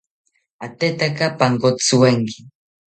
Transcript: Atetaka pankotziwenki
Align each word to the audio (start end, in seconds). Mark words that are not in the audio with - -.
Atetaka 0.65 1.25
pankotziwenki 1.37 2.39